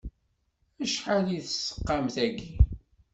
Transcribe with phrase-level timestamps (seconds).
[0.83, 2.49] Acḥal i d-tesqam tagi?